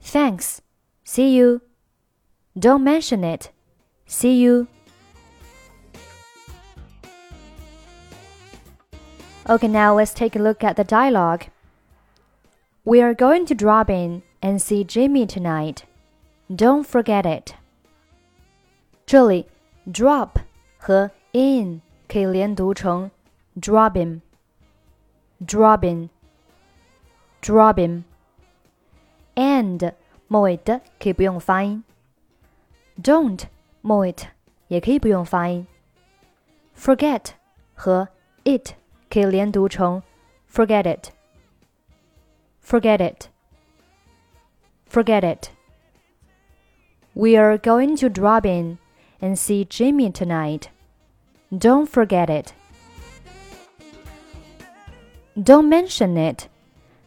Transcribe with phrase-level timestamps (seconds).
[0.00, 0.62] Thanks.
[1.04, 1.60] See you.
[2.58, 3.50] Don't mention it.
[4.06, 4.68] See you.
[9.46, 11.44] Okay, now let's take a look at the dialogue.
[12.83, 15.83] We are going to drop in and see Jimmy tonight.
[16.49, 17.53] Don't forget it.
[19.05, 19.47] 这里
[19.87, 20.39] drop
[20.77, 23.09] 和 in 可以连读成
[23.59, 24.21] dropping,
[25.45, 26.09] dropping,
[27.41, 28.03] dropping.
[29.35, 29.93] and
[30.27, 31.83] 末尾的可以不用发音。
[33.01, 33.43] don't
[33.81, 34.15] 末尾
[34.67, 35.67] 也可以不用发音。
[36.75, 37.31] forget
[37.73, 38.09] 和
[38.43, 38.73] it
[39.09, 40.01] 可以连读成
[40.51, 41.09] forget it。
[42.69, 43.29] Forget it.
[44.85, 45.51] Forget it.
[47.13, 48.77] We are going to drop in
[49.21, 50.69] and see Jimmy tonight.
[51.55, 52.53] Don't forget it.
[55.37, 56.47] Don't mention it.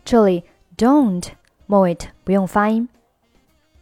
[0.04, 0.44] 这里
[0.76, 1.32] don't
[1.66, 2.88] 末尾不用发音。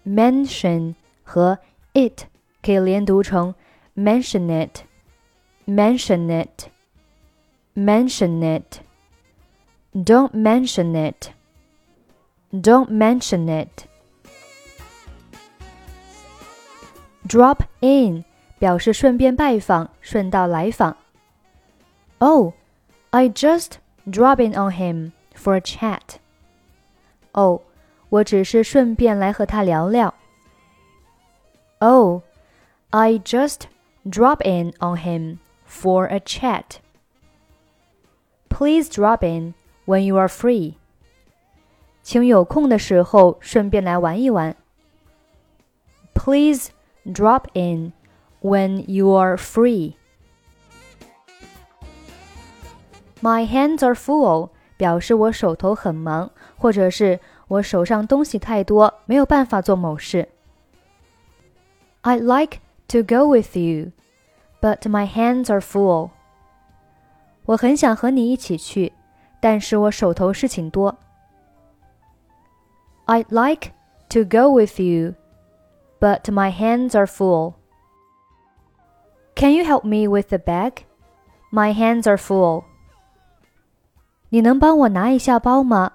[0.04, 1.58] mention 和
[1.94, 2.26] it
[2.62, 3.54] 可以连读成
[3.96, 4.84] mention it,
[5.66, 6.68] mention it,
[7.74, 8.80] mention it.
[9.94, 11.30] Don't mention it.
[12.52, 13.86] Don't mention it.
[17.26, 18.24] Drop in
[18.58, 20.96] 表示顺便拜访，顺道来访。
[22.18, 22.54] Oh,
[23.10, 26.18] I just drop in on him for a chat.
[27.32, 27.60] Oh,
[28.08, 30.14] 我只是顺便来和他聊聊。
[31.80, 32.22] Oh,
[32.90, 33.62] I just
[34.08, 36.78] drop in on him for a chat.
[38.48, 39.52] Please drop in
[39.84, 40.76] when you are free.
[42.02, 44.56] 请有空的时候顺便来玩一玩。
[46.14, 46.70] Please
[47.04, 47.92] drop in
[48.40, 49.94] when you are free.
[53.20, 60.28] My hands are full 表示我手头很忙，或者是我手上东西太多，没有办法做某事。
[62.02, 62.58] I'd like
[62.88, 63.92] to go with you,
[64.60, 66.10] but my hands are full.
[67.46, 68.92] 我很想和你一起去，
[69.40, 70.96] 但是我手头事情多。
[73.10, 73.72] I'd like
[74.10, 75.14] to go with you,
[76.00, 77.54] but my hands are full.
[79.34, 80.84] Can you help me with the bag?
[81.52, 82.64] My hands are full.
[84.30, 85.92] 你能帮我拿一下包吗？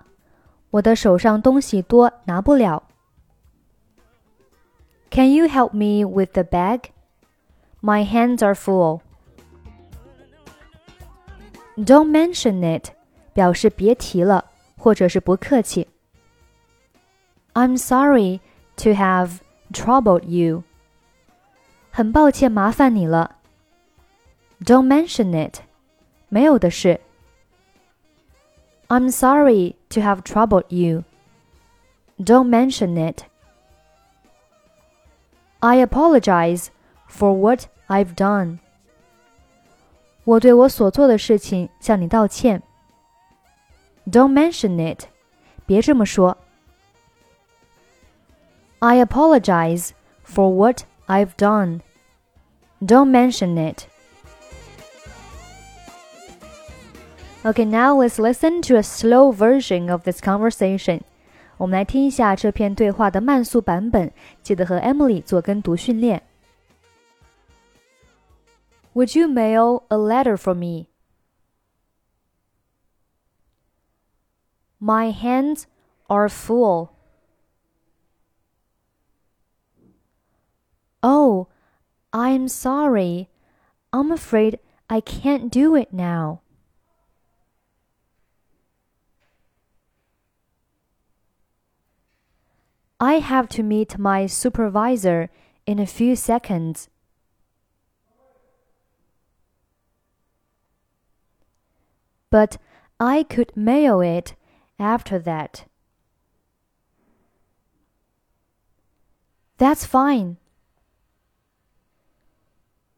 [0.71, 2.83] 我的手上东西多，拿不了。
[5.09, 6.91] Can you help me with the bag?
[7.81, 9.01] My hands are full.
[11.75, 12.91] Don't mention it，
[13.33, 14.45] 表示别提了，
[14.77, 15.89] 或者是不客气。
[17.55, 18.39] I'm sorry
[18.77, 19.39] to have
[19.73, 20.63] troubled you.
[21.91, 23.35] 很抱歉麻烦你了。
[24.63, 25.61] Don't mention it.
[26.29, 27.01] 没有的事。
[28.87, 31.03] I'm sorry to have troubled you.
[32.17, 33.23] Don't mention it.
[35.59, 36.67] I apologize
[37.09, 38.59] for what I've done.
[40.23, 42.61] 我对我所做的事情向你道歉。
[44.07, 45.05] Don't mention it.
[45.65, 46.37] 别这么说。
[48.85, 49.93] I apologize
[50.23, 51.81] for what I've done.
[52.83, 53.87] Don't mention it.
[57.43, 61.01] Okay, now let's listen to a slow version of this conversation.
[61.57, 64.11] 我们来听一下这篇对话的慢速版本，
[64.41, 66.23] 记得和 Emily 做跟读训练。
[68.93, 70.87] Would you mail a letter for me?
[74.79, 75.65] My hands
[76.07, 76.89] are full.
[81.02, 81.48] Oh,
[82.12, 83.28] I'm sorry.
[83.92, 84.58] I'm afraid
[84.88, 86.40] I can't do it now.
[92.98, 95.28] I have to meet my supervisor
[95.66, 96.88] in a few seconds.
[102.30, 102.56] But
[102.98, 104.34] I could mail it
[104.78, 105.66] after that.
[109.58, 110.38] That's fine.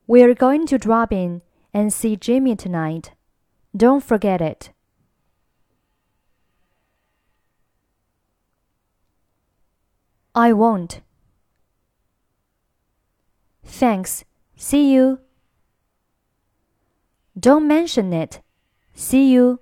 [0.09, 1.43] We're going to drop in
[1.75, 3.13] and see Jimmy tonight.
[3.77, 4.73] Don't forget it.
[10.35, 11.03] I won't.
[13.63, 14.25] Thanks.
[14.57, 15.19] See you.
[17.39, 18.41] Don't mention it.
[18.95, 19.61] See you.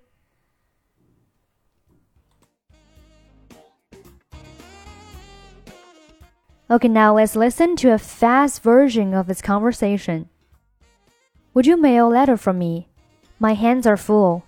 [6.71, 10.29] Okay, now let's listen to a fast version of this conversation.
[11.57, 12.87] Would you mail a letter for me?
[13.39, 14.45] My hands are full.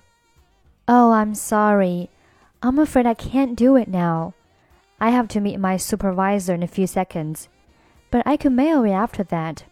[0.87, 2.11] Oh, I'm sorry.
[2.63, 4.35] I'm afraid I can't do it now.
[5.01, 7.49] I have to meet my supervisor in a few seconds.
[8.11, 9.65] But I could mail it after that.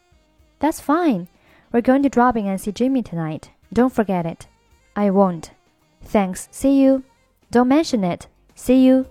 [0.61, 1.29] That's fine.
[1.73, 3.51] We're going to drop in and see Jimmy tonight.
[3.71, 4.47] Don't forget it.
[4.97, 5.51] I won't.
[6.03, 6.49] Thanks.
[6.51, 7.05] See you.
[7.51, 8.29] Don't mention it.
[8.55, 9.09] See you.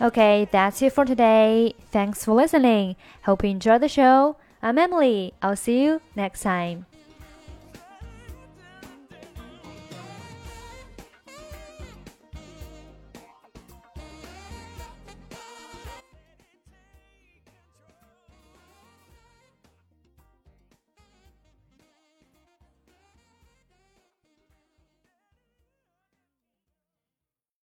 [0.00, 1.74] Okay, that's it for today.
[1.92, 2.96] Thanks for listening.
[3.24, 4.36] Hope you enjoyed the show.
[4.60, 5.34] I'm Emily.
[5.40, 6.86] I'll see you next time.